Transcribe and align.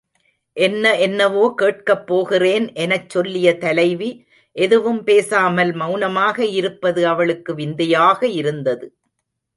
என்ன 0.57 0.93
என்னவோ 0.97 1.53
கேட்கப் 1.55 2.07
போகிறேன் 2.07 2.65
எனச் 2.75 3.09
சொல்லிய 3.09 3.57
தலைவி 3.57 4.09
எதுவும் 4.55 5.03
பேசாமல் 5.03 5.73
மெளனமாக 5.73 6.45
இருப்பது 6.51 7.07
அவளுக்கு 7.07 7.53
விந்தையாக 7.55 8.27
இருந்தது. 8.27 8.87